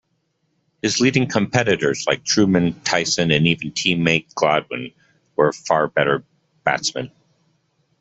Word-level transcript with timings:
His 0.81 0.99
leading 0.99 1.27
competitors 1.29 2.07
like 2.07 2.23
Trueman, 2.23 2.73
Tyson, 2.83 3.29
and 3.29 3.45
even 3.45 3.69
teammate 3.71 4.33
Gladwin 4.33 4.91
were 5.35 5.53
far 5.53 5.89
better 5.89 6.23
batsmen. 6.63 7.11